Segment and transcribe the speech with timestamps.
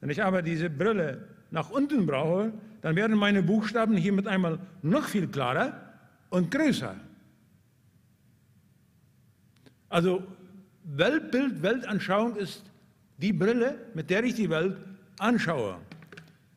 [0.03, 2.51] Wenn ich aber diese Brille nach unten brauche,
[2.81, 5.79] dann werden meine Buchstaben hier mit einmal noch viel klarer
[6.29, 6.93] und größer.
[9.87, 10.21] Also
[10.83, 12.65] Weltbild, Weltanschauung ist
[13.17, 14.75] die Brille, mit der ich die Welt
[15.19, 15.77] anschaue.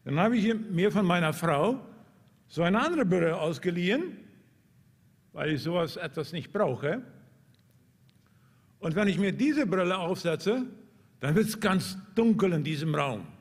[0.05, 1.81] Dann habe ich mir von meiner Frau
[2.49, 4.17] so eine andere Brille ausgeliehen,
[5.33, 7.01] weil ich sowas etwas nicht brauche.
[8.81, 10.65] Und wenn ich mir diese Brille aufsetze,
[11.21, 13.36] dann wird es ganz dunkel in diesem Raum.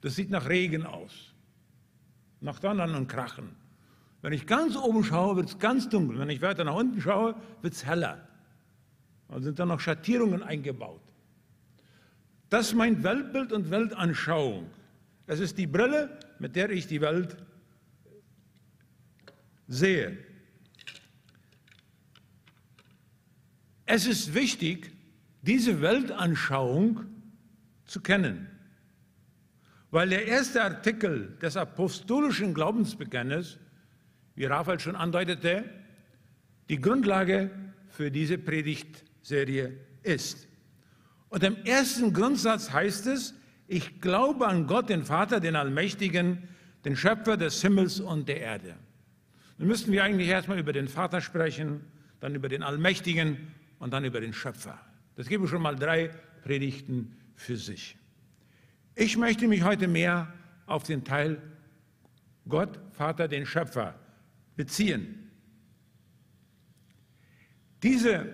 [0.00, 1.34] Das sieht nach Regen aus,
[2.40, 3.50] nach Donnern und Krachen.
[4.22, 6.18] Wenn ich ganz oben schaue, wird es ganz dunkel.
[6.18, 8.28] Wenn ich weiter nach unten schaue, wird es heller.
[9.28, 11.00] Und sind dann noch Schattierungen eingebaut.
[12.48, 14.68] Das meint Weltbild und Weltanschauung.
[15.26, 17.36] Es ist die Brille, mit der ich die Welt
[19.68, 20.18] sehe.
[23.86, 24.92] Es ist wichtig,
[25.42, 27.06] diese Weltanschauung
[27.86, 28.48] zu kennen.
[29.90, 33.58] Weil der erste Artikel des apostolischen Glaubensbekenntnisses,
[34.34, 35.64] wie Raphael schon andeutete,
[36.68, 37.50] die Grundlage
[37.88, 40.46] für diese Predigtserie ist.
[41.28, 43.34] Und im ersten Grundsatz heißt es,
[43.66, 46.48] ich glaube an Gott, den Vater, den Allmächtigen,
[46.84, 48.74] den Schöpfer des Himmels und der Erde.
[49.58, 51.84] Nun müssten wir eigentlich erstmal über den Vater sprechen,
[52.20, 54.80] dann über den Allmächtigen und dann über den Schöpfer.
[55.16, 56.10] Das gebe schon mal drei
[56.42, 57.96] Predigten für sich.
[59.00, 60.30] Ich möchte mich heute mehr
[60.66, 61.40] auf den Teil
[62.46, 63.94] Gott, Vater, den Schöpfer
[64.56, 65.30] beziehen.
[67.82, 68.26] Diese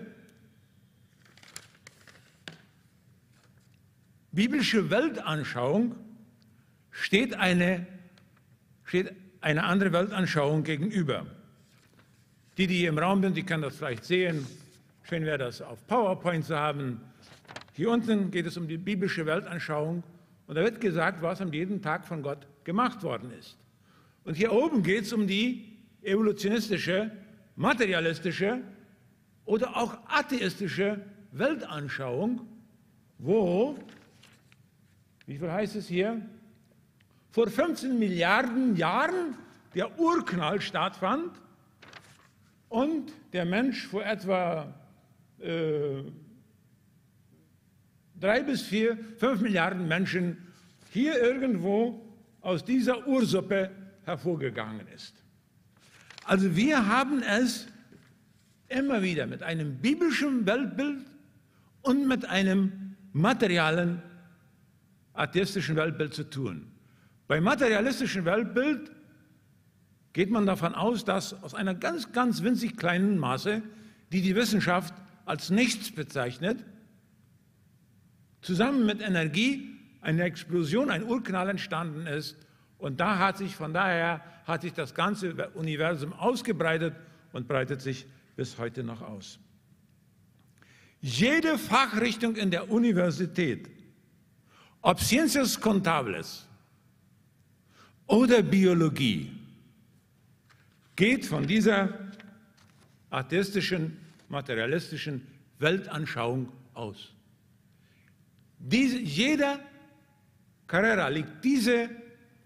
[4.32, 5.94] biblische Weltanschauung
[6.90, 7.86] steht eine,
[8.82, 11.26] steht eine andere Weltanschauung gegenüber.
[12.58, 14.44] Die, die hier im Raum sind, die können das vielleicht sehen.
[15.04, 17.00] Schön wäre das auf PowerPoint zu haben.
[17.74, 20.02] Hier unten geht es um die biblische Weltanschauung
[20.46, 23.56] und da wird gesagt, was an jedem Tag von Gott gemacht worden ist.
[24.24, 27.10] Und hier oben geht es um die evolutionistische,
[27.56, 28.60] materialistische
[29.44, 31.00] oder auch atheistische
[31.32, 32.40] Weltanschauung,
[33.18, 33.78] wo,
[35.26, 36.20] wie viel heißt es hier,
[37.30, 39.36] vor 15 Milliarden Jahren
[39.74, 41.30] der Urknall stattfand
[42.68, 44.74] und der Mensch vor etwa
[45.38, 46.02] äh,
[48.18, 50.45] drei bis vier, fünf Milliarden Menschen
[50.96, 52.02] hier irgendwo
[52.40, 53.70] aus dieser Ursuppe
[54.04, 55.22] hervorgegangen ist.
[56.24, 57.66] Also wir haben es
[58.68, 61.04] immer wieder mit einem biblischen Weltbild
[61.82, 64.00] und mit einem materialen
[65.12, 66.72] atheistischen Weltbild zu tun.
[67.28, 68.90] Beim materialistischen Weltbild
[70.14, 73.62] geht man davon aus, dass aus einer ganz, ganz winzig kleinen Masse,
[74.12, 74.94] die die Wissenschaft
[75.26, 76.64] als nichts bezeichnet,
[78.40, 79.75] zusammen mit Energie
[80.06, 82.36] eine Explosion, ein Urknall entstanden ist
[82.78, 86.94] Und da hat sich, von daher hat sich das ganze Universum ausgebreitet
[87.32, 88.06] und breitet sich
[88.36, 89.40] bis heute noch aus.
[91.00, 93.68] Jede Fachrichtung in der Universität,
[94.80, 96.46] ob Ciencias Contables
[98.06, 99.32] oder Biologie,
[100.94, 101.98] geht von dieser
[103.10, 103.98] atheistischen,
[104.28, 105.26] materialistischen
[105.58, 107.12] Weltanschauung aus.
[108.58, 109.58] Diese, jeder
[110.66, 111.90] Carrera liegt diese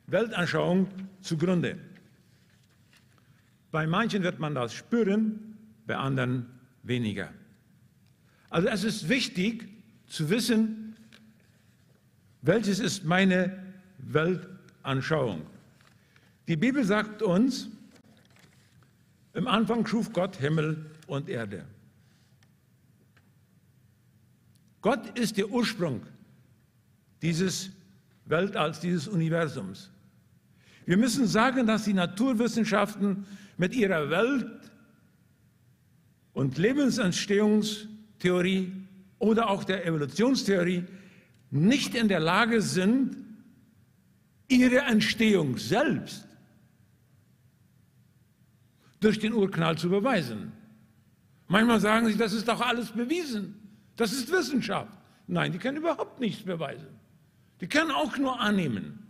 [0.06, 0.88] Weltanschauung
[1.20, 1.78] zugrunde.
[3.70, 5.56] Bei manchen wird man das spüren,
[5.86, 6.46] bei anderen
[6.82, 7.32] weniger.
[8.50, 9.68] Also es ist wichtig
[10.06, 10.96] zu wissen,
[12.42, 13.62] welches ist meine
[13.98, 15.46] Weltanschauung.
[16.48, 17.68] Die Bibel sagt uns,
[19.34, 21.64] im Anfang schuf Gott Himmel und Erde.
[24.82, 26.02] Gott ist der Ursprung
[27.22, 27.70] dieses
[28.30, 29.90] Weltalls, dieses Universums.
[30.86, 34.70] Wir müssen sagen, dass die Naturwissenschaften mit ihrer Welt-
[36.32, 38.72] und Lebensentstehungstheorie
[39.18, 40.84] oder auch der Evolutionstheorie
[41.50, 43.16] nicht in der Lage sind,
[44.48, 46.26] ihre Entstehung selbst
[49.00, 50.52] durch den Urknall zu beweisen.
[51.48, 53.56] Manchmal sagen sie, das ist doch alles bewiesen.
[53.96, 54.92] Das ist Wissenschaft.
[55.26, 56.99] Nein, die können überhaupt nichts beweisen.
[57.60, 59.06] Die können auch nur annehmen.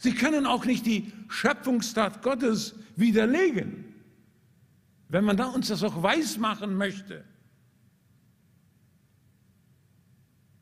[0.00, 3.84] Sie können auch nicht die Schöpfungstat Gottes widerlegen,
[5.08, 7.24] wenn man da uns das auch weiß machen möchte.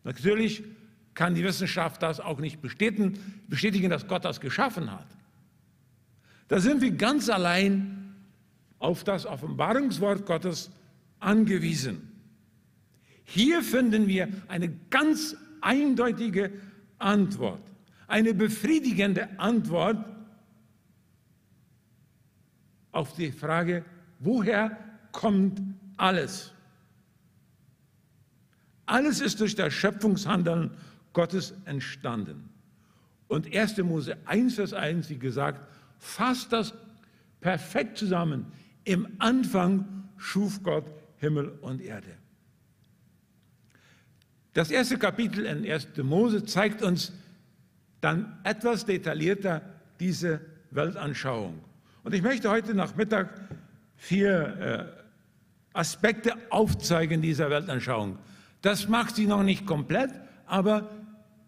[0.03, 0.65] Natürlich
[1.15, 5.07] kann die Wissenschaft das auch nicht bestätigen, bestätigen, dass Gott das geschaffen hat.
[6.49, 8.15] Da sind wir ganz allein
[8.79, 10.71] auf das Offenbarungswort Gottes
[11.21, 12.13] angewiesen.
[13.25, 16.53] Hier finden wir eine ganz eindeutige
[16.99, 17.63] Antwort,
[18.07, 20.05] eine befriedigende Antwort
[22.93, 23.85] auf die Frage,
[24.19, 24.77] woher
[25.13, 25.61] kommt
[25.97, 26.53] alles?
[28.87, 30.71] Alles ist durch das Schöpfungshandeln
[31.13, 32.49] Gottes entstanden.
[33.29, 33.79] Und 1.
[33.79, 35.61] Mose 1, Vers 1, wie gesagt,
[35.99, 36.73] fasst das
[37.41, 38.47] perfekt zusammen.
[38.85, 42.17] Im Anfang schuf Gott Himmel und Erde.
[44.55, 45.89] Das erste Kapitel in 1.
[46.03, 47.13] Mose zeigt uns
[48.01, 49.63] dann etwas detaillierter
[50.01, 50.41] diese
[50.71, 51.61] Weltanschauung.
[52.05, 53.29] Und ich möchte heute Nachmittag
[53.97, 54.93] vier
[55.75, 58.19] äh, Aspekte aufzeigen dieser Weltanschauung.
[58.63, 60.11] Das macht sie noch nicht komplett,
[60.47, 60.91] aber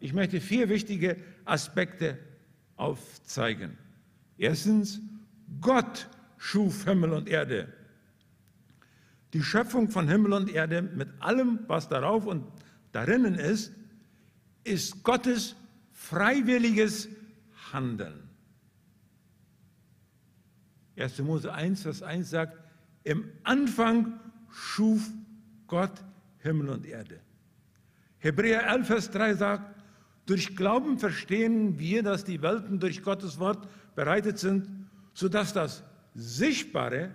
[0.00, 2.18] ich möchte vier wichtige Aspekte
[2.76, 3.76] aufzeigen.
[4.38, 5.00] Erstens,
[5.60, 6.08] Gott
[6.38, 7.68] schuf Himmel und Erde.
[9.32, 12.44] Die Schöpfung von Himmel und Erde mit allem, was darauf und
[12.92, 13.72] darinnen ist,
[14.64, 15.56] ist Gottes
[15.92, 17.08] freiwilliges
[17.72, 18.28] Handeln.
[20.96, 21.18] 1.
[21.20, 22.58] Mose 1, Vers 1 sagt,
[23.04, 24.20] im Anfang
[24.50, 25.08] schuf
[25.66, 25.92] Gott
[26.38, 27.20] Himmel und Erde.
[28.18, 29.82] Hebräer 11, Vers 3 sagt,
[30.26, 34.68] durch Glauben verstehen wir, dass die Welten durch Gottes Wort bereitet sind,
[35.14, 35.82] sodass das
[36.14, 37.14] Sichtbare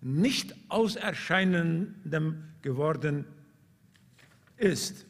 [0.00, 3.24] nicht aus Erscheinendem geworden
[4.56, 5.06] ist.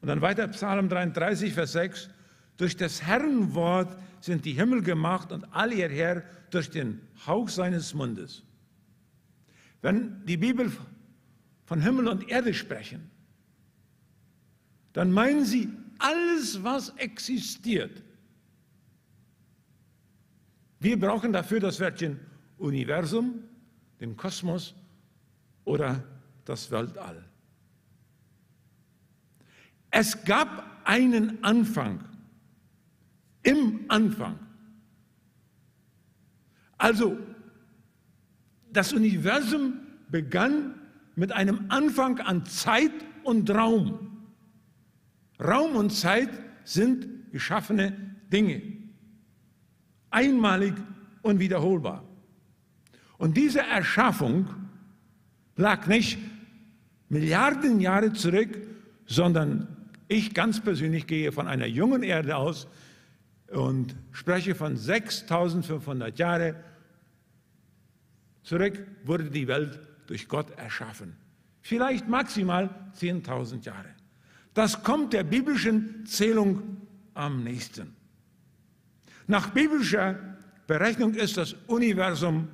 [0.00, 2.10] Und dann weiter Psalm 33, Vers 6.
[2.56, 7.94] Durch das Herrenwort sind die Himmel gemacht und all ihr Herr durch den Hauch seines
[7.94, 8.42] Mundes.
[9.82, 10.72] Wenn die Bibel
[11.66, 13.10] von Himmel und Erde sprechen,
[14.92, 15.68] dann meinen sie
[15.98, 18.02] alles, was existiert.
[20.80, 22.20] Wir brauchen dafür das Wörtchen
[22.58, 23.42] Universum,
[24.00, 24.74] den Kosmos
[25.64, 26.02] oder
[26.44, 27.24] das Weltall.
[29.96, 32.00] Es gab einen Anfang.
[33.44, 34.40] Im Anfang.
[36.76, 37.16] Also,
[38.72, 39.74] das Universum
[40.10, 40.74] begann
[41.14, 42.90] mit einem Anfang an Zeit
[43.22, 44.26] und Raum.
[45.40, 46.30] Raum und Zeit
[46.64, 48.62] sind geschaffene Dinge,
[50.10, 50.74] einmalig
[51.22, 52.02] und wiederholbar.
[53.16, 54.48] Und diese Erschaffung
[55.54, 56.18] lag nicht
[57.08, 58.58] Milliarden Jahre zurück,
[59.06, 59.68] sondern
[60.08, 62.66] ich ganz persönlich gehe von einer jungen Erde aus
[63.48, 66.56] und spreche von 6500 Jahren
[68.42, 71.16] zurück wurde die Welt durch Gott erschaffen.
[71.62, 72.68] Vielleicht maximal
[72.98, 73.88] 10.000 Jahre.
[74.52, 76.76] Das kommt der biblischen Zählung
[77.14, 77.96] am nächsten.
[79.26, 82.48] Nach biblischer Berechnung ist das Universum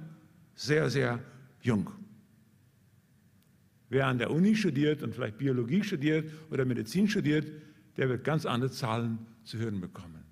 [0.55, 1.19] sehr, sehr
[1.61, 1.91] jung.
[3.91, 7.47] Wer an der Uni studiert und vielleicht Biologie studiert oder Medizin studiert,
[7.97, 10.25] der wird ganz andere Zahlen zu hören bekommen.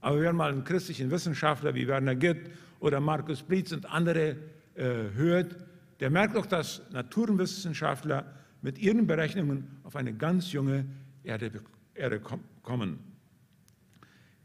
[0.00, 2.48] Aber wenn man einen christlichen Wissenschaftler wie Werner Gitt
[2.78, 4.36] oder Markus Blitz und andere
[4.76, 5.56] äh, hört,
[5.98, 8.24] der merkt auch, dass Naturwissenschaftler
[8.62, 10.86] mit ihren Berechnungen auf eine ganz junge
[11.24, 11.50] Erde,
[11.94, 12.20] Erde
[12.62, 12.98] kommen.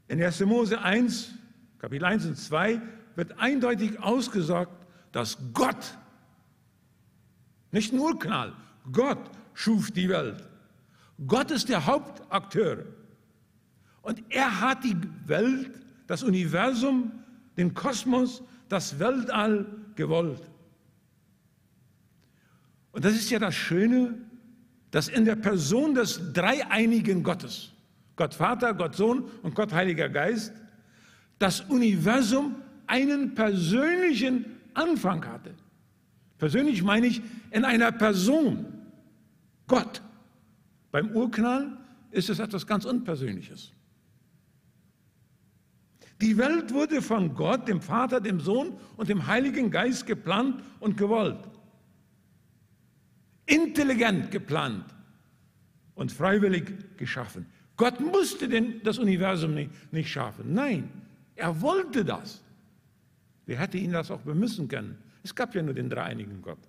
[0.07, 0.39] In 1.
[0.41, 1.33] Mose 1,
[1.77, 2.81] Kapitel 1 und 2
[3.15, 4.71] wird eindeutig ausgesagt,
[5.11, 5.97] dass Gott,
[7.71, 8.53] nicht ein Urknall,
[8.91, 9.19] Gott
[9.53, 10.47] schuf die Welt.
[11.27, 12.85] Gott ist der Hauptakteur.
[14.01, 14.97] Und er hat die
[15.27, 15.71] Welt,
[16.07, 17.11] das Universum,
[17.57, 20.41] den Kosmos, das Weltall gewollt.
[22.91, 24.15] Und das ist ja das Schöne,
[24.89, 27.71] dass in der Person des dreieinigen Gottes,
[28.15, 30.53] Gott Vater, Gott Sohn und Gott Heiliger Geist,
[31.39, 32.55] das Universum
[32.87, 35.53] einen persönlichen Anfang hatte.
[36.41, 37.21] Persönlich meine ich
[37.51, 38.65] in einer Person,
[39.67, 40.01] Gott.
[40.91, 41.77] Beim Urknall
[42.09, 43.71] ist es etwas ganz Unpersönliches.
[46.19, 50.97] Die Welt wurde von Gott, dem Vater, dem Sohn und dem Heiligen Geist geplant und
[50.97, 51.47] gewollt.
[53.45, 54.85] Intelligent geplant
[55.93, 57.45] und freiwillig geschaffen.
[57.77, 60.55] Gott musste den, das Universum nicht, nicht schaffen.
[60.55, 60.89] Nein,
[61.35, 62.41] er wollte das.
[63.45, 64.97] Wer hätte ihn das auch bemüssen können?
[65.23, 66.59] Es gab ja nur den dreieinigen Gott.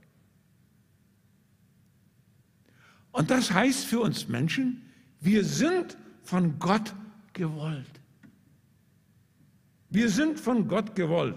[3.12, 4.82] Und das heißt für uns Menschen,
[5.20, 6.94] wir sind von Gott
[7.32, 8.00] gewollt.
[9.90, 11.36] Wir sind von Gott gewollt.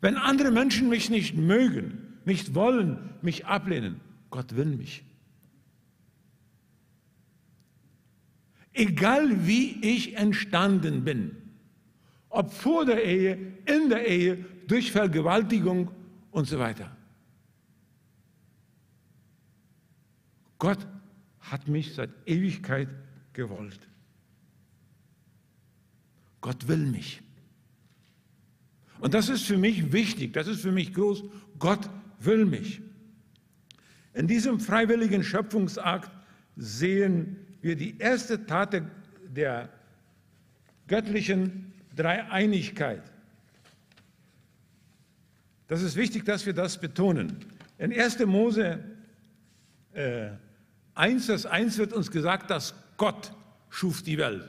[0.00, 5.02] Wenn andere Menschen mich nicht mögen, nicht wollen, mich ablehnen, Gott will mich.
[8.74, 11.34] Egal wie ich entstanden bin,
[12.28, 15.90] ob vor der Ehe, in der Ehe, durch Vergewaltigung
[16.30, 16.94] und so weiter.
[20.58, 20.86] Gott
[21.40, 22.88] hat mich seit Ewigkeit
[23.32, 23.80] gewollt.
[26.40, 27.22] Gott will mich.
[28.98, 31.24] Und das ist für mich wichtig, das ist für mich groß.
[31.58, 31.88] Gott
[32.20, 32.80] will mich.
[34.14, 36.10] In diesem freiwilligen Schöpfungsakt
[36.56, 38.82] sehen wir die erste Tat
[39.28, 39.68] der,
[40.86, 43.02] göttlichen Dreieinigkeit.
[45.68, 47.44] Das ist wichtig, dass wir das betonen.
[47.78, 48.20] In 1.
[48.26, 48.78] Mose
[49.92, 50.28] äh,
[50.94, 53.32] 1, Vers 1 wird uns gesagt, dass Gott
[53.68, 54.48] schuf die Welt.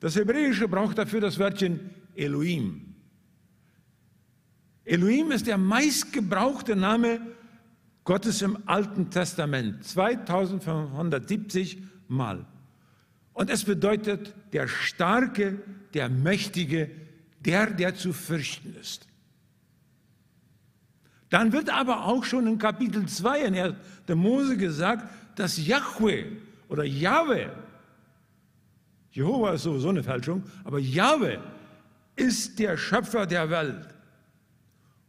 [0.00, 2.94] Das Hebräische braucht dafür das Wörtchen Elohim.
[4.84, 7.20] Elohim ist der meistgebrauchte Name
[8.04, 12.46] Gottes im Alten Testament, 2570 Mal.
[13.34, 15.60] Und es bedeutet der Starke,
[15.94, 16.90] der Mächtige,
[17.40, 19.09] der, der zu fürchten ist.
[21.30, 23.74] Dann wird aber auch schon in Kapitel 2 in
[24.08, 26.26] der Mose gesagt, dass Yahweh
[26.68, 27.48] oder Yahweh,
[29.12, 31.38] Jehova ist sowieso eine Fälschung, aber Yahweh
[32.16, 33.88] ist der Schöpfer der Welt.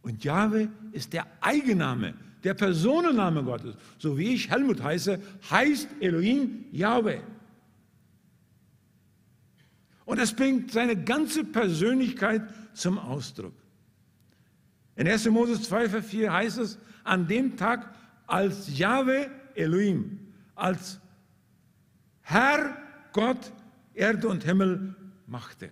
[0.02, 3.74] Und Yahweh ist der Eigenname, der Personenname Gottes.
[3.98, 7.20] So wie ich Helmut heiße, heißt Elohim Yahweh.
[10.04, 12.42] Und es bringt seine ganze Persönlichkeit
[12.74, 13.54] zum Ausdruck.
[14.96, 15.26] In 1.
[15.30, 17.94] Moses 2, Vers 4 heißt es, an dem Tag,
[18.26, 20.18] als Jahwe Elohim,
[20.54, 21.00] als
[22.22, 22.76] Herr
[23.12, 23.52] Gott
[23.94, 24.94] Erde und Himmel
[25.26, 25.70] machte.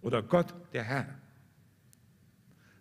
[0.00, 1.06] Oder Gott der Herr.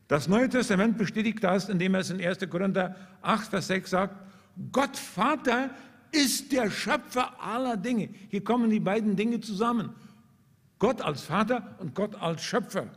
[0.08, 2.40] Das Neue Testament bestätigt das, indem es in 1.
[2.50, 4.16] Korinther 8, Vers 6 sagt,
[4.72, 5.70] Gott Vater
[6.12, 8.10] ist der Schöpfer aller Dinge.
[8.30, 9.96] Hier kommen die beiden Dinge zusammen.
[10.80, 12.88] Gott als Vater und Gott als Schöpfer.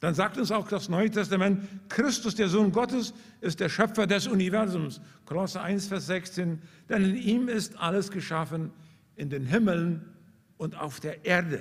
[0.00, 4.28] Dann sagt uns auch das Neue Testament, Christus, der Sohn Gottes, ist der Schöpfer des
[4.28, 5.00] Universums.
[5.24, 6.62] Kolosser 1, Vers 16.
[6.88, 8.70] Denn in ihm ist alles geschaffen,
[9.16, 10.14] in den Himmeln
[10.56, 11.60] und auf der Erde.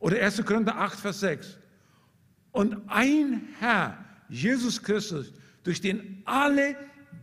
[0.00, 0.44] Oder 1.
[0.44, 1.58] Korinther 8, Vers 6.
[2.50, 6.74] Und ein Herr, Jesus Christus, durch den alle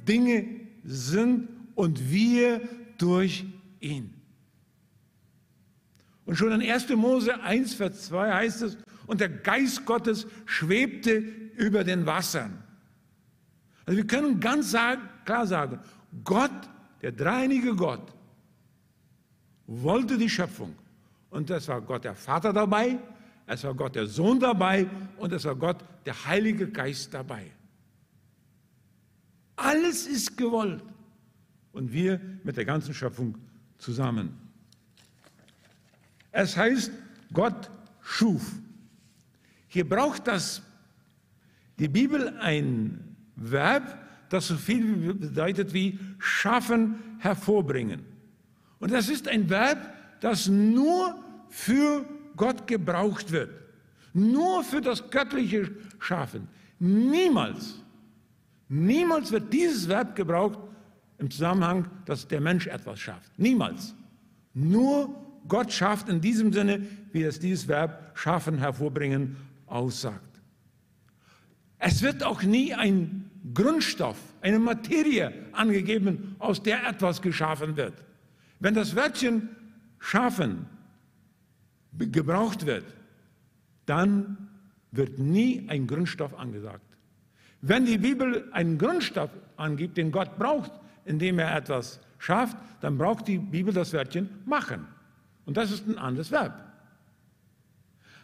[0.08, 2.62] Dinge sind und wir
[2.98, 3.46] durch
[3.82, 4.17] ihn.
[6.28, 6.90] Und schon in 1.
[6.90, 12.62] Mose 1, Vers 2 heißt es, und der Geist Gottes schwebte über den Wassern.
[13.86, 14.76] Also wir können ganz
[15.24, 15.80] klar sagen,
[16.26, 16.52] Gott,
[17.02, 18.14] der dreinige Gott,
[19.68, 20.76] wollte die Schöpfung.
[21.30, 23.00] Und es war Gott der Vater dabei,
[23.46, 24.86] es war Gott der Sohn dabei
[25.18, 27.50] und es war Gott der Heilige Geist dabei.
[29.56, 30.84] Alles ist gewollt.
[31.72, 33.38] Und wir mit der ganzen Schöpfung
[33.78, 34.47] zusammen.
[36.38, 36.92] Es heißt,
[37.34, 38.44] Gott schuf.
[39.68, 40.62] Hier braucht das
[41.80, 43.98] die Bibel ein Verb,
[44.30, 48.02] das so viel bedeutet wie schaffen, hervorbringen.
[48.78, 49.80] Und das ist ein Verb,
[50.20, 51.16] das nur
[51.50, 53.50] für Gott gebraucht wird.
[54.14, 56.48] Nur für das göttliche Schaffen.
[56.78, 57.82] Niemals,
[58.70, 60.60] niemals wird dieses Verb gebraucht
[61.18, 63.32] im Zusammenhang, dass der Mensch etwas schafft.
[63.40, 63.96] Niemals.
[64.54, 70.24] Nur Gott schafft in diesem Sinne, wie es dieses Verb schaffen, hervorbringen aussagt.
[71.80, 77.94] Es wird auch nie ein Grundstoff, eine Materie angegeben, aus der etwas geschaffen wird.
[78.60, 79.50] Wenn das Wörtchen
[80.00, 80.66] schaffen
[81.98, 82.86] gebraucht wird,
[83.86, 84.50] dann
[84.92, 86.84] wird nie ein Grundstoff angesagt.
[87.62, 90.72] Wenn die Bibel einen Grundstoff angibt, den Gott braucht,
[91.06, 94.88] indem er etwas schafft, dann braucht die Bibel das Wörtchen machen.
[95.48, 96.62] Und das ist ein anderes Verb.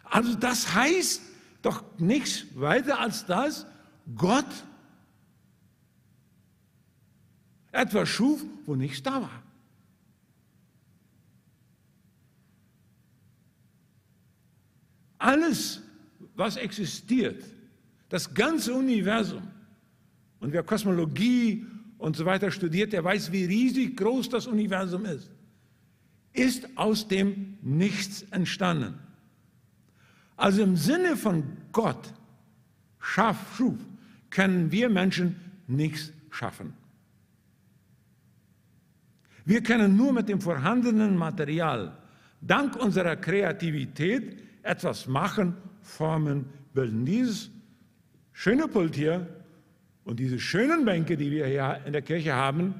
[0.04, 1.22] Also das heißt
[1.62, 3.66] doch nichts weiter als das,
[4.14, 4.44] Gott
[7.72, 9.42] etwas schuf, wo nichts da war.
[15.16, 15.80] Alles,
[16.36, 17.42] was existiert,
[18.10, 19.48] das ganze Universum,
[20.40, 21.66] und wer Kosmologie
[21.96, 25.30] und so weiter studiert, der weiß, wie riesig groß das Universum ist,
[26.34, 28.98] ist aus dem Nichts entstanden.
[30.36, 32.12] Also im Sinne von Gott
[33.00, 33.78] schaff, schuf,
[34.30, 35.36] können wir Menschen
[35.66, 36.74] nichts schaffen.
[39.44, 41.96] Wir können nur mit dem vorhandenen Material,
[42.40, 47.04] dank unserer Kreativität, etwas machen, formen, bilden.
[47.04, 47.50] Dieses
[48.32, 49.28] schöne Pult hier
[50.04, 52.74] und diese schönen Bänke, die wir hier in der Kirche haben,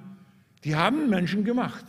[0.65, 1.85] die haben Menschen gemacht.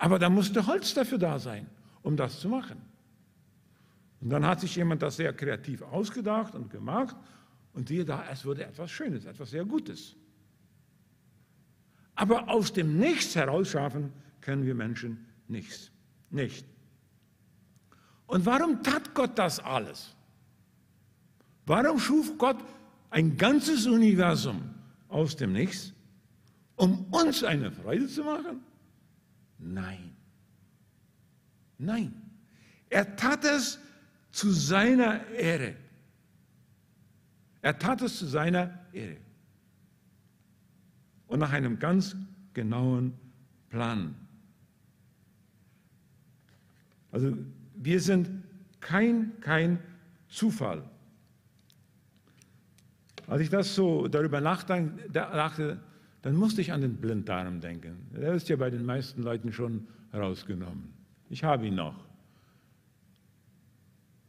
[0.00, 1.66] Aber da musste Holz dafür da sein,
[2.02, 2.80] um das zu machen.
[4.22, 7.14] Und dann hat sich jemand das sehr kreativ ausgedacht und gemacht
[7.74, 10.16] und siehe da, es wurde etwas Schönes, etwas sehr Gutes.
[12.14, 15.90] Aber aus dem Nichts herausschaffen können wir Menschen nichts.
[16.30, 16.64] Nicht.
[18.26, 20.16] Und warum tat Gott das alles?
[21.66, 22.56] Warum schuf Gott
[23.10, 24.62] ein ganzes Universum
[25.08, 25.92] aus dem Nichts,
[26.76, 28.69] um uns eine Freude zu machen?
[29.60, 30.16] Nein.
[31.78, 32.12] Nein.
[32.88, 33.78] Er tat es
[34.30, 35.76] zu seiner Ehre.
[37.62, 39.18] Er tat es zu seiner Ehre.
[41.26, 42.16] Und nach einem ganz
[42.54, 43.12] genauen
[43.68, 44.14] Plan.
[47.12, 47.36] Also
[47.74, 48.28] wir sind
[48.80, 49.78] kein, kein
[50.28, 50.82] Zufall.
[53.26, 55.80] Als ich das so darüber nachdachte,
[56.22, 58.06] dann musste ich an den Blinddarm denken.
[58.14, 60.92] Der ist ja bei den meisten Leuten schon rausgenommen.
[61.30, 61.94] Ich habe ihn noch.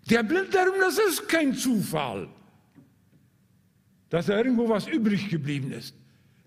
[0.10, 2.28] Der Blinddarm, das ist kein Zufall,
[4.10, 5.96] dass da irgendwo was übrig geblieben ist.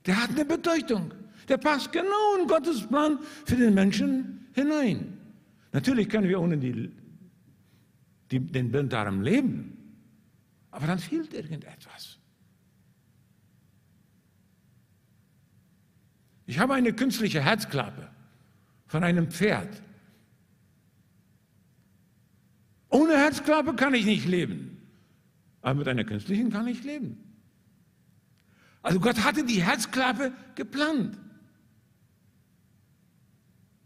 [0.07, 1.13] Der hat eine Bedeutung.
[1.49, 5.19] Der passt genau in Gottes Plan für den Menschen hinein.
[5.73, 6.91] Natürlich können wir ohne die,
[8.31, 9.77] die, den Blinddarm leben,
[10.71, 12.19] aber dann fehlt irgendetwas.
[16.47, 18.09] Ich habe eine künstliche Herzklappe
[18.87, 19.83] von einem Pferd.
[22.91, 24.81] Ohne Herzklappe kann ich nicht leben,
[25.63, 27.19] aber mit einer künstlichen kann ich leben.
[28.83, 31.19] Also Gott hatte die Herzklappe geplant.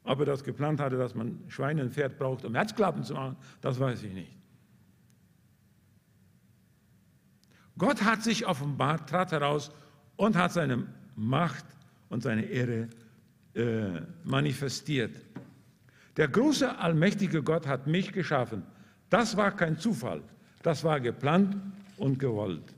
[0.03, 3.37] Ob er das geplant hatte, dass man Schweine und Pferd braucht, um Herzklappen zu machen,
[3.61, 4.37] das weiß ich nicht.
[7.77, 9.71] Gott hat sich offenbart, trat heraus
[10.17, 11.65] und hat seine Macht
[12.09, 12.89] und seine Ehre
[13.55, 15.15] äh, manifestiert.
[16.17, 18.63] Der große, allmächtige Gott hat mich geschaffen.
[19.11, 20.23] Das war kein Zufall,
[20.63, 21.57] das war geplant
[21.97, 22.75] und gewollt.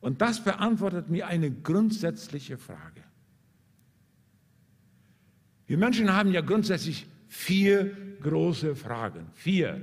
[0.00, 3.02] Und das beantwortet mir eine grundsätzliche Frage.
[5.66, 9.26] Wir Menschen haben ja grundsätzlich vier große Fragen.
[9.34, 9.82] Vier.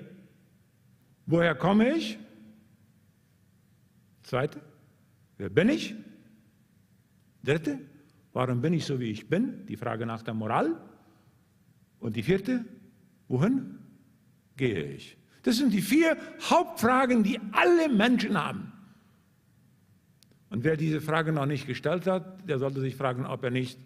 [1.25, 2.17] Woher komme ich?
[4.23, 4.59] Zweite.
[5.37, 5.95] Wer bin ich?
[7.43, 7.79] Dritte.
[8.37, 9.65] Warum bin ich so, wie ich bin?
[9.65, 10.79] Die Frage nach der Moral.
[11.99, 12.63] Und die vierte.
[13.27, 13.79] Wohin
[14.55, 15.17] gehe ich?
[15.41, 16.15] Das sind die vier
[16.47, 18.73] Hauptfragen, die alle Menschen haben.
[20.51, 23.79] Und wer diese Frage noch nicht gestellt hat, der sollte sich fragen, ob er nicht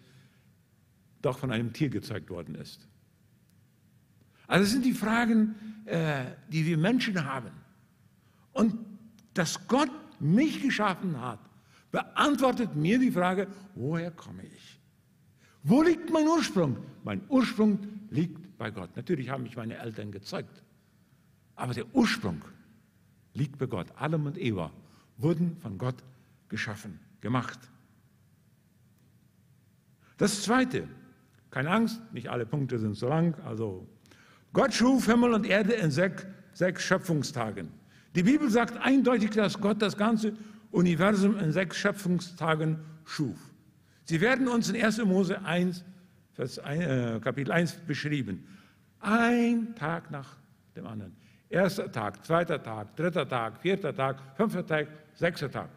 [1.22, 2.86] doch von einem Tier gezeigt worden ist.
[4.48, 5.54] Also das sind die Fragen,
[5.86, 7.52] äh, die wir Menschen haben.
[8.52, 8.74] Und
[9.32, 11.40] dass Gott mich geschaffen hat,
[11.92, 14.80] beantwortet mir die Frage, woher komme ich?
[15.62, 16.76] Wo liegt mein Ursprung?
[17.04, 17.78] Mein Ursprung
[18.10, 18.96] liegt bei Gott.
[18.96, 20.62] Natürlich haben mich meine Eltern gezeugt,
[21.54, 22.42] aber der Ursprung
[23.34, 23.86] liegt bei Gott.
[23.96, 24.72] Adam und Eva
[25.18, 26.02] wurden von Gott
[26.48, 27.58] geschaffen, gemacht.
[30.16, 30.88] Das Zweite,
[31.50, 33.34] keine Angst, nicht alle Punkte sind so lang.
[33.44, 33.86] Also
[34.52, 37.68] Gott schuf Himmel und Erde in sechs, sechs Schöpfungstagen.
[38.14, 40.34] Die Bibel sagt eindeutig, dass Gott das ganze
[40.72, 43.38] Universum in sechs Schöpfungstagen schuf.
[44.04, 45.04] Sie werden uns in 1.
[45.04, 45.84] Mose 1,
[46.32, 48.48] Vers 1, äh, Kapitel 1 beschrieben.
[49.00, 50.36] Ein Tag nach
[50.74, 51.14] dem anderen.
[51.48, 55.68] Erster Tag, zweiter Tag, dritter Tag, vierter Tag, fünfter Tag, sechster Tag.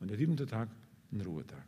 [0.00, 0.68] Und der siebente Tag
[1.10, 1.64] ein Ruhetag.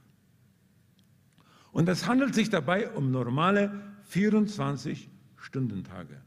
[1.72, 3.72] Und es handelt sich dabei um normale
[4.12, 6.20] 24-Stunden-Tage.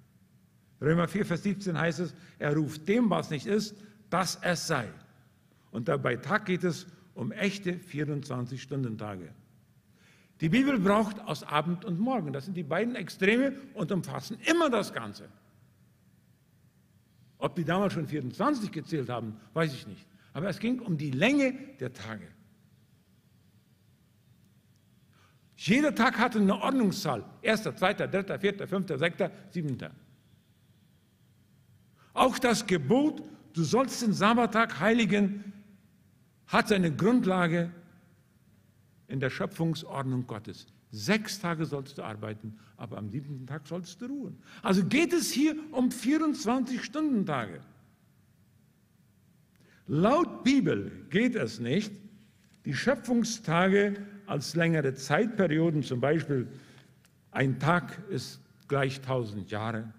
[0.82, 3.76] Römer 4, Vers 17 heißt es, er ruft dem, was nicht ist,
[4.10, 4.88] dass es sei.
[5.72, 9.34] Und dabei Tag geht es um echte 24-Stunden-Tage.
[10.42, 12.34] Die Bibel braucht aus Abend und Morgen.
[12.34, 15.30] Das sind die beiden Extreme und umfassen immer das Ganze.
[17.38, 20.06] Ob die damals schon 24 gezählt haben, weiß ich nicht.
[20.34, 22.28] Aber es ging um die Länge der Tage.
[25.56, 27.24] Jeder Tag hatte eine Ordnungszahl.
[27.44, 29.92] Erster, zweiter, dritter, vierter, fünfter, sechster, siebenter.
[32.14, 33.22] Auch das Gebot,
[33.54, 35.54] du sollst den Sabbattag heiligen,
[36.52, 37.72] hat seine Grundlage
[39.08, 40.68] in der Schöpfungsordnung Gottes.
[40.92, 44.38] Sechs Tage sollst du arbeiten, aber am siebten Tag sollst du ruhen.
[44.62, 47.62] Also geht es hier um 24-Stunden-Tage.
[49.88, 51.94] Laut Bibel geht es nicht,
[52.66, 56.48] die Schöpfungstage als längere Zeitperioden, zum Beispiel
[57.32, 59.94] ein Tag ist gleich tausend Jahre,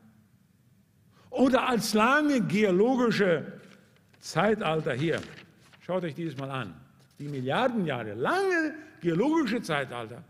[1.31, 3.61] oder als lange geologische
[4.21, 5.21] Zeitalter hier.
[5.93, 6.75] Schaut euch dieses mal an.
[7.19, 10.25] Die Milliarden Jahre, lange geologische Zeitalter,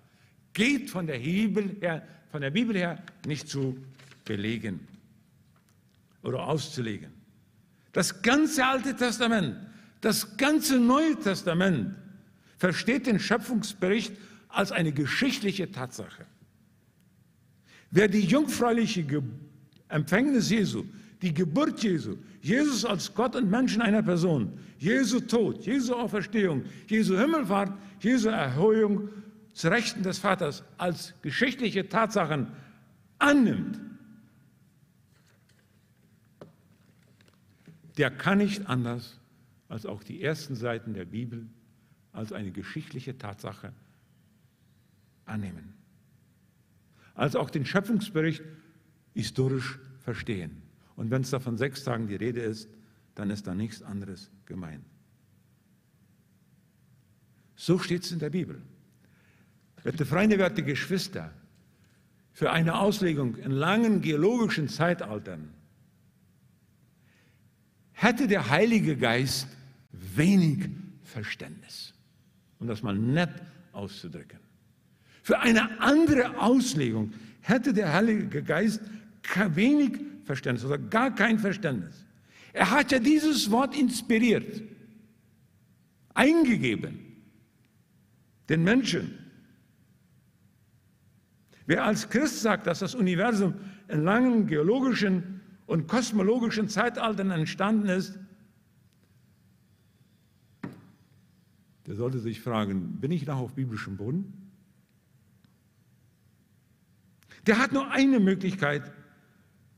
[0.52, 3.78] geht von der, her, von der Bibel her nicht zu
[4.24, 4.80] belegen
[6.24, 7.12] oder auszulegen.
[7.92, 9.56] Das ganze Alte Testament,
[10.00, 11.94] das ganze Neue Testament
[12.58, 14.14] versteht den Schöpfungsbericht
[14.48, 16.26] als eine geschichtliche Tatsache.
[17.92, 19.06] Wer die jungfräuliche
[19.86, 20.86] Empfängnis Jesu,
[21.22, 26.64] die Geburt Jesu, Jesus als Gott und Mensch in einer Person, Jesu Tod, Jesu Auferstehung,
[26.88, 29.08] Jesu Himmelfahrt, Jesu Erhöhung
[29.54, 32.48] zu Rechten des Vaters als geschichtliche Tatsachen
[33.18, 33.78] annimmt,
[37.96, 39.20] der kann nicht anders
[39.68, 41.46] als auch die ersten Seiten der Bibel
[42.12, 43.72] als eine geschichtliche Tatsache
[45.24, 45.74] annehmen.
[47.14, 48.42] Also auch den Schöpfungsbericht
[49.14, 50.62] historisch verstehen.
[50.96, 52.68] Und wenn es da von sechs Tagen die Rede ist,
[53.14, 54.84] dann ist da nichts anderes gemeint.
[57.56, 58.60] So steht es in der Bibel.
[59.82, 61.32] Werte Freunde, werte Geschwister,
[62.32, 65.52] für eine Auslegung in langen geologischen Zeitaltern
[67.92, 69.48] hätte der Heilige Geist
[69.92, 70.70] wenig
[71.04, 71.92] Verständnis
[72.62, 74.38] um das mal nett auszudrücken.
[75.22, 78.80] Für eine andere Auslegung hätte der Heilige Geist
[79.50, 80.11] wenig Verständnis
[80.64, 82.06] oder gar kein Verständnis.
[82.52, 84.62] Er hat ja dieses Wort inspiriert,
[86.14, 86.98] eingegeben,
[88.48, 89.18] den Menschen.
[91.66, 93.54] Wer als Christ sagt, dass das Universum
[93.88, 98.18] in langen geologischen und kosmologischen Zeitaltern entstanden ist,
[101.86, 104.50] der sollte sich fragen, bin ich noch auf biblischem Boden?
[107.46, 108.92] Der hat nur eine Möglichkeit,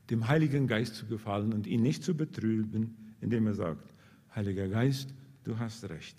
[0.09, 3.93] dem Heiligen Geist zu gefallen und ihn nicht zu betrüben, indem er sagt,
[4.35, 5.13] Heiliger Geist,
[5.43, 6.17] du hast recht.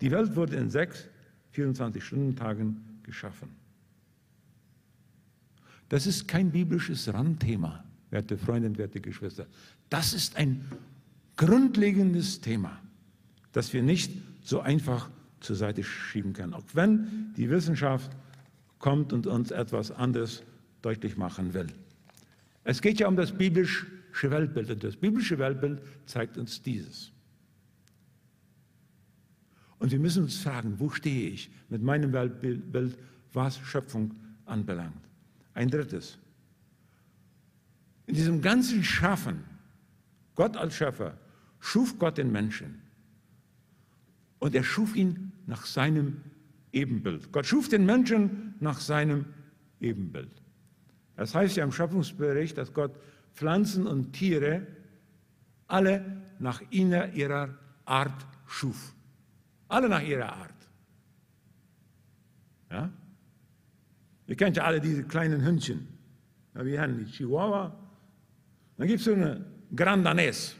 [0.00, 1.08] Die Welt wurde in sechs
[1.54, 3.48] 24-Stunden-Tagen geschaffen.
[5.88, 9.46] Das ist kein biblisches Randthema, werte Freunde und werte Geschwister.
[9.88, 10.64] Das ist ein
[11.36, 12.80] grundlegendes Thema,
[13.52, 15.08] das wir nicht so einfach
[15.40, 18.10] zur Seite schieben kann, auch wenn die Wissenschaft
[18.78, 20.42] kommt und uns etwas anderes
[20.82, 21.68] deutlich machen will.
[22.64, 23.86] Es geht ja um das biblische
[24.22, 27.12] Weltbild und das biblische Weltbild zeigt uns dieses.
[29.78, 32.96] Und wir müssen uns fragen, wo stehe ich mit meinem Weltbild,
[33.34, 34.14] was Schöpfung
[34.46, 35.08] anbelangt.
[35.52, 36.18] Ein drittes.
[38.06, 39.44] In diesem ganzen Schaffen,
[40.34, 41.18] Gott als Schöpfer,
[41.60, 42.80] schuf Gott den Menschen.
[44.38, 46.20] Und er schuf ihn nach seinem
[46.72, 47.30] Ebenbild.
[47.32, 49.26] Gott schuf den Menschen nach seinem
[49.80, 50.43] Ebenbild.
[51.16, 52.92] Das heißt ja im Schöpfungsbericht, dass Gott
[53.34, 54.66] Pflanzen und Tiere
[55.66, 57.50] alle nach ihrer
[57.84, 58.94] Art schuf.
[59.68, 60.54] Alle nach ihrer Art.
[62.70, 62.90] Ja?
[64.26, 65.86] Ihr kennt ja alle diese kleinen Hündchen.
[66.54, 67.10] Ja, wie haben die?
[67.10, 67.76] Chihuahua.
[68.76, 70.54] Dann gibt es so eine Grandanés.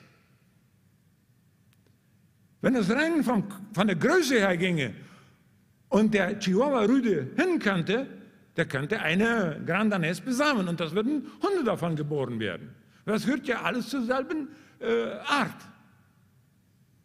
[2.61, 4.95] Wenn es rein vom, von der Größe her ginge
[5.89, 8.07] und der Chihuahua Rüde hin könnte,
[8.57, 12.75] der könnte eine Grand Danais besamen und das würden Hunde davon geboren werden.
[13.05, 14.49] Das gehört ja alles zur selben
[14.81, 15.69] äh, Art.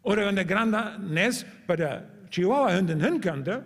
[0.02, 3.64] Oder wenn der Grand Danais bei der Chihuahua-Hündin hin könnte,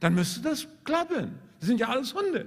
[0.00, 1.38] dann müsste das klappen.
[1.58, 2.46] Das sind ja alles Hunde.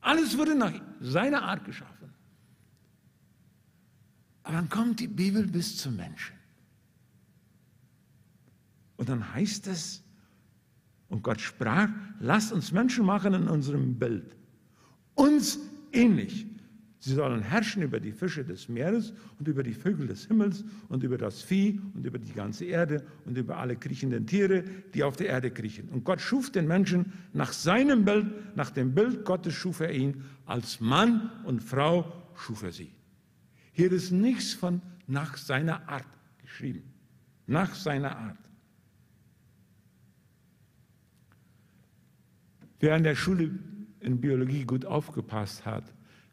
[0.00, 2.12] Alles wurde nach seiner Art geschaffen.
[4.42, 6.36] Aber dann kommt die Bibel bis zum Menschen.
[8.98, 10.03] Und dann heißt es,
[11.14, 14.34] und Gott sprach, lasst uns Menschen machen in unserem Bild.
[15.14, 15.60] Uns
[15.92, 16.44] ähnlich.
[16.98, 21.04] Sie sollen herrschen über die Fische des Meeres und über die Vögel des Himmels und
[21.04, 25.14] über das Vieh und über die ganze Erde und über alle kriechenden Tiere, die auf
[25.14, 25.88] der Erde kriechen.
[25.90, 30.24] Und Gott schuf den Menschen nach seinem Bild, nach dem Bild Gottes schuf er ihn.
[30.46, 32.90] Als Mann und Frau schuf er sie.
[33.70, 36.08] Hier ist nichts von nach seiner Art
[36.42, 36.82] geschrieben.
[37.46, 38.38] Nach seiner Art.
[42.80, 43.50] Wer an der Schule
[44.00, 45.84] in Biologie gut aufgepasst hat,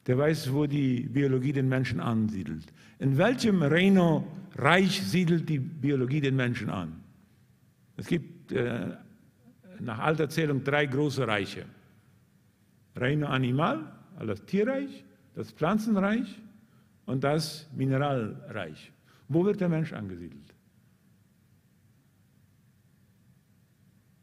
[0.07, 2.65] der weiß, wo die Biologie den Menschen ansiedelt.
[2.99, 7.01] In welchem Reino-Reich siedelt die Biologie den Menschen an?
[7.97, 8.89] Es gibt äh,
[9.79, 11.65] nach alter Zählung drei große Reiche.
[12.95, 15.03] Reino Animal, also das Tierreich,
[15.35, 16.41] das Pflanzenreich
[17.05, 18.91] und das Mineralreich.
[19.27, 20.50] Wo wird der Mensch angesiedelt?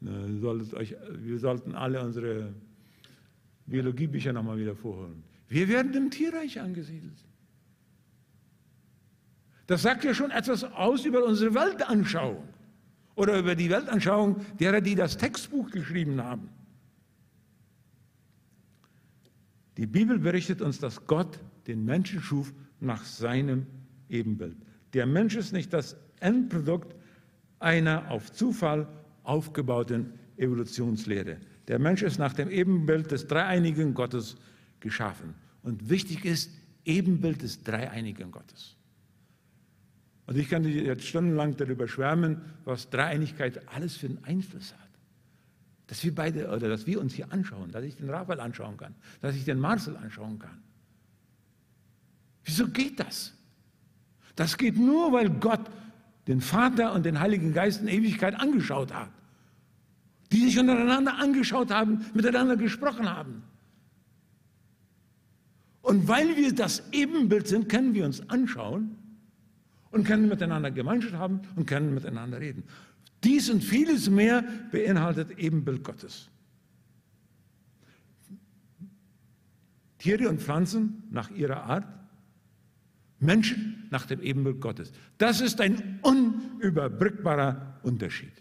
[0.00, 2.54] Wir sollten alle unsere
[3.66, 5.22] Biologiebücher nochmal wieder vorholen.
[5.48, 7.24] Wir werden im Tierreich angesiedelt.
[9.66, 12.42] Das sagt ja schon etwas aus über unsere Weltanschauung
[13.16, 16.48] oder über die Weltanschauung derer, die das Textbuch geschrieben haben.
[19.76, 23.66] Die Bibel berichtet uns, dass Gott den Menschen schuf nach seinem
[24.08, 24.56] Ebenbild.
[24.94, 26.94] Der Mensch ist nicht das Endprodukt
[27.58, 28.88] einer auf Zufall
[29.28, 31.38] aufgebauten Evolutionslehre.
[31.68, 34.36] Der Mensch ist nach dem Ebenbild des dreieinigen Gottes
[34.80, 35.34] geschaffen.
[35.62, 36.50] Und wichtig ist,
[36.84, 38.74] Ebenbild des dreieinigen Gottes.
[40.26, 44.88] Und ich kann jetzt stundenlang darüber schwärmen, was Dreieinigkeit alles für einen Einfluss hat.
[45.86, 48.94] Dass wir beide, oder dass wir uns hier anschauen, dass ich den Raphael anschauen kann,
[49.20, 50.62] dass ich den Marcel anschauen kann.
[52.44, 53.34] Wieso geht das?
[54.36, 55.70] Das geht nur, weil Gott
[56.26, 59.10] den Vater und den Heiligen Geist in Ewigkeit angeschaut hat.
[60.32, 63.42] Die sich untereinander angeschaut haben, miteinander gesprochen haben.
[65.82, 68.96] Und weil wir das Ebenbild sind, können wir uns anschauen
[69.90, 72.64] und können miteinander Gemeinschaft haben und können miteinander reden.
[73.24, 76.28] Dies und vieles mehr beinhaltet Ebenbild Gottes.
[79.98, 81.86] Tiere und Pflanzen nach ihrer Art,
[83.18, 84.92] Menschen nach dem Ebenbild Gottes.
[85.16, 88.32] Das ist ein unüberbrückbarer Unterschied.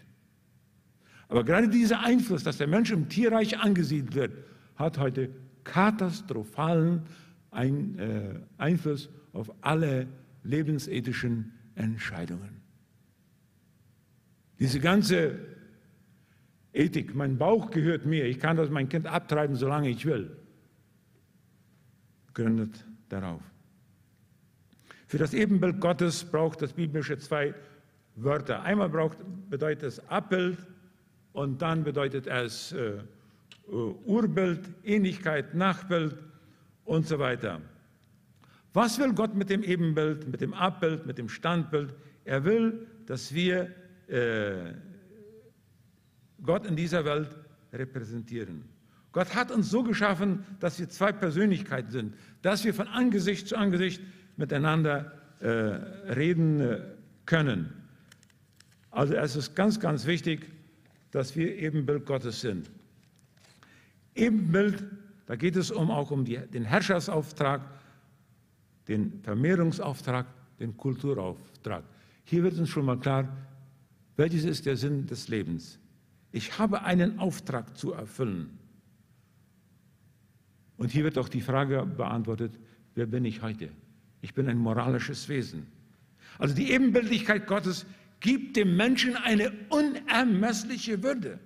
[1.28, 4.32] Aber gerade dieser Einfluss, dass der Mensch im Tierreich angesiedelt wird,
[4.76, 5.30] hat heute
[5.64, 7.02] katastrophalen
[7.50, 10.06] ein, äh, Einfluss auf alle
[10.42, 12.62] lebensethischen Entscheidungen.
[14.58, 15.38] Diese ganze
[16.72, 20.36] Ethik, mein Bauch gehört mir, ich kann das mein Kind abtreiben, solange ich will,
[22.34, 23.42] gründet darauf.
[25.06, 27.54] Für das Ebenbild Gottes braucht das Biblische zwei
[28.16, 28.62] Wörter.
[28.62, 30.58] Einmal braucht, bedeutet es Abbild
[31.38, 32.94] und dann bedeutet es äh,
[33.68, 36.16] Urbild, Ähnlichkeit, Nachbild
[36.84, 37.60] und so weiter.
[38.72, 41.94] Was will Gott mit dem Ebenbild, mit dem Abbild, mit dem Standbild?
[42.24, 43.70] Er will, dass wir
[44.08, 44.72] äh,
[46.42, 47.36] Gott in dieser Welt
[47.72, 48.64] repräsentieren.
[49.12, 53.56] Gott hat uns so geschaffen, dass wir zwei Persönlichkeiten sind, dass wir von Angesicht zu
[53.56, 54.02] Angesicht
[54.36, 56.80] miteinander äh, reden äh,
[57.26, 57.72] können.
[58.90, 60.57] Also es ist ganz, ganz wichtig,
[61.10, 62.70] dass wir Ebenbild Gottes sind.
[64.14, 64.84] Ebenbild
[65.28, 67.60] da geht es um, auch um die, den Herrschersauftrag,
[68.88, 70.26] den Vermehrungsauftrag,
[70.58, 71.84] den Kulturauftrag.
[72.24, 73.28] Hier wird uns schon mal klar,
[74.16, 75.78] welches ist der Sinn des Lebens.
[76.32, 78.58] Ich habe einen Auftrag zu erfüllen.
[80.78, 82.58] Und hier wird auch die Frage beantwortet,
[82.94, 83.68] wer bin ich heute?
[84.22, 85.66] Ich bin ein moralisches Wesen.
[86.38, 87.84] Also die Ebenbildlichkeit Gottes
[88.20, 91.38] gibt dem Menschen eine unermessliche Würde.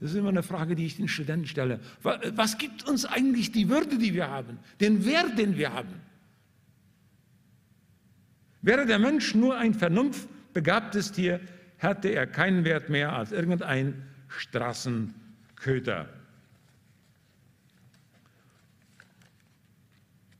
[0.00, 1.80] Das ist immer eine Frage, die ich den Studenten stelle.
[2.02, 5.94] Was gibt uns eigentlich die Würde, die wir haben, den Wert, den wir haben?
[8.62, 11.40] Wäre der Mensch nur ein vernunftbegabtes Tier,
[11.76, 16.08] hätte er keinen Wert mehr als irgendein Straßenköter.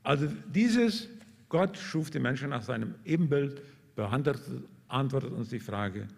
[0.02, 1.08] Also dieses
[1.48, 3.60] Gott schuf den Menschen nach seinem Ebenbild
[4.90, 6.08] beantwortet uns die Frage,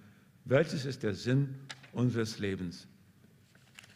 [0.46, 1.54] welches ist der Sinn
[1.92, 2.88] unseres Lebens?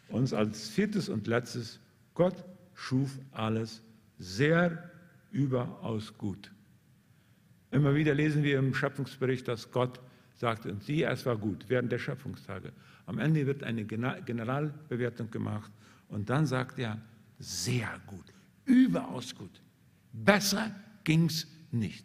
[0.08, 1.80] Uns als viertes und letztes,
[2.14, 3.82] Gott schuf alles
[4.18, 4.90] sehr
[5.32, 6.52] überaus gut.
[7.70, 9.98] Immer wieder lesen wir im Schöpfungsbericht, dass Gott
[10.34, 12.70] sagt, und siehe, es war gut während der Schöpfungstage.
[13.06, 15.72] Am Ende wird eine Generalbewertung gemacht
[16.08, 17.00] und dann sagt er,
[17.38, 18.32] sehr gut,
[18.66, 19.62] überaus gut.
[20.12, 20.70] Besser
[21.02, 22.04] ging es nicht.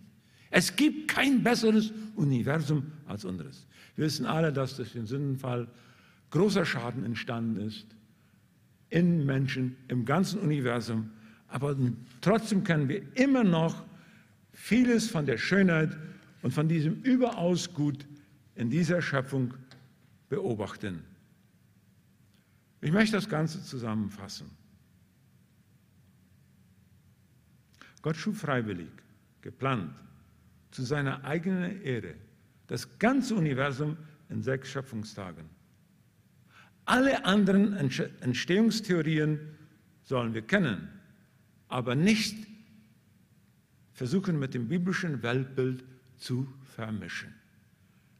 [0.52, 3.66] Es gibt kein besseres Universum als unseres.
[3.96, 5.68] Wir wissen alle, dass durch den Sündenfall
[6.30, 7.88] großer Schaden entstanden ist
[8.90, 11.10] in Menschen, im ganzen Universum.
[11.48, 11.76] Aber
[12.20, 13.86] trotzdem können wir immer noch
[14.52, 15.98] vieles von der Schönheit
[16.42, 18.06] und von diesem überaus Gut
[18.56, 19.54] in dieser Schöpfung
[20.28, 21.04] beobachten.
[22.82, 24.50] Ich möchte das Ganze zusammenfassen.
[28.02, 28.90] Gott schuf freiwillig,
[29.42, 29.94] geplant,
[30.72, 32.16] zu seiner eigenen Ehre
[32.68, 33.98] das ganze Universum
[34.30, 35.46] in sechs Schöpfungstagen.
[36.86, 39.40] Alle anderen Entstehungstheorien
[40.04, 40.88] sollen wir kennen,
[41.68, 42.48] aber nicht
[43.94, 45.84] versuchen mit dem biblischen Weltbild
[46.18, 47.34] zu vermischen.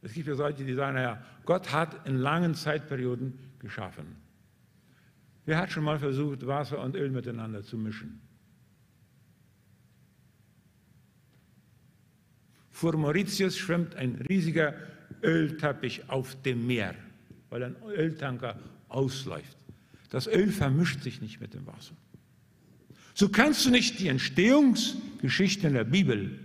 [0.02, 4.16] Es gibt ja solche, die sagen, naja, Gott hat in langen Zeitperioden geschaffen.
[5.44, 8.20] Wer hat schon mal versucht, Wasser und Öl miteinander zu mischen?
[12.72, 14.74] Vor Mauritius schwimmt ein riesiger
[15.22, 16.94] Ölteppich auf dem Meer,
[17.50, 18.58] weil ein Öltanker
[18.88, 19.56] ausläuft.
[20.10, 21.94] Das Öl vermischt sich nicht mit dem Wasser.
[23.14, 26.38] So kannst du nicht die Entstehungsgeschichte in der Bibel,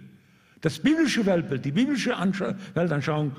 [0.61, 2.11] das biblische Weltbild, die biblische
[2.73, 3.35] Weltanschauung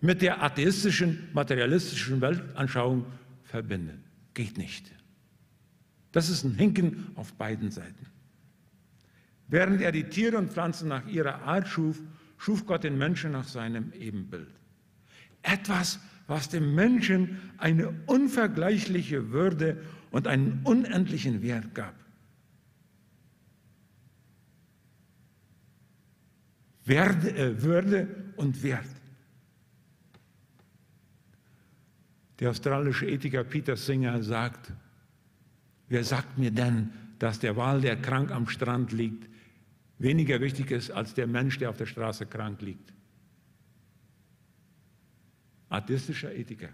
[0.00, 3.06] mit der atheistischen, materialistischen Weltanschauung
[3.44, 4.04] verbinden.
[4.34, 4.92] Geht nicht.
[6.12, 8.06] Das ist ein Hinken auf beiden Seiten.
[9.48, 12.00] Während er die Tiere und Pflanzen nach ihrer Art schuf,
[12.38, 14.48] schuf Gott den Menschen nach seinem Ebenbild.
[15.42, 21.94] Etwas, was dem Menschen eine unvergleichliche Würde und einen unendlichen Wert gab.
[26.84, 28.86] Werde, äh, Würde und Wert.
[32.40, 34.72] Der australische Ethiker Peter Singer sagt,
[35.88, 39.28] wer sagt mir denn, dass der Wal, der krank am Strand liegt,
[39.98, 42.92] weniger wichtig ist als der Mensch, der auf der Straße krank liegt?
[45.68, 46.70] Atheistischer Ethiker.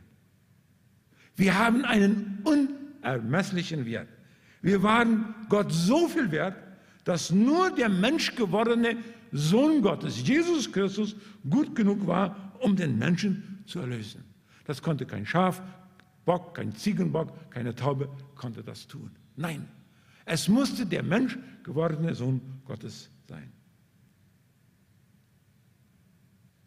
[1.36, 4.08] Wir haben einen unermesslichen Wert.
[4.62, 6.56] Wir waren Gott so viel wert,
[7.04, 8.96] dass nur der menschgewordene
[9.32, 11.16] Sohn Gottes, Jesus Christus,
[11.50, 14.24] gut genug war, um den Menschen zu erlösen.
[14.64, 15.60] Das konnte kein Schaf,
[16.24, 19.10] Bock, kein Ziegenbock, keine Taube konnte das tun.
[19.36, 19.68] Nein,
[20.24, 23.52] es musste der Mensch gewordene Sohn Gottes sein.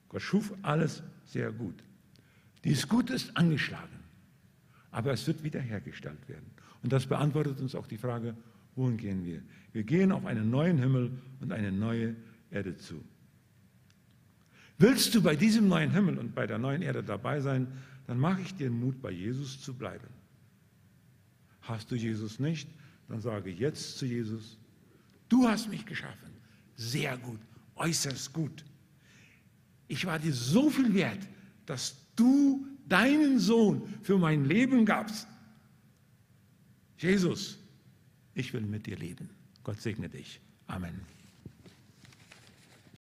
[0.09, 1.83] Gott schuf alles sehr gut.
[2.63, 3.99] Dieses Gut ist angeschlagen,
[4.91, 6.49] aber es wird wiederhergestellt werden.
[6.83, 8.35] Und das beantwortet uns auch die Frage,
[8.75, 9.41] wohin gehen wir?
[9.73, 12.15] Wir gehen auf einen neuen Himmel und eine neue
[12.49, 13.03] Erde zu.
[14.77, 17.67] Willst du bei diesem neuen Himmel und bei der neuen Erde dabei sein,
[18.05, 20.07] dann mache ich dir Mut, bei Jesus zu bleiben.
[21.61, 22.69] Hast du Jesus nicht,
[23.09, 24.57] dann sage jetzt zu Jesus,
[25.29, 26.26] du hast mich geschaffen.
[26.77, 27.39] Sehr gut,
[27.75, 28.63] äußerst gut.
[29.87, 31.27] Ich war dir so viel wert,
[31.65, 35.27] dass du deinen Sohn für mein Leben gabst.
[36.97, 37.57] Jesus,
[38.33, 39.29] ich will mit dir leben.
[39.63, 40.39] Gott segne dich.
[40.67, 41.16] Amen.